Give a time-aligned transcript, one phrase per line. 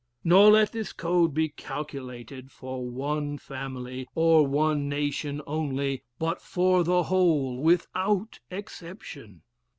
[0.23, 6.83] Nor let this code be calculated for one family, or one nation only, but for
[6.83, 9.43] the whole with out exception.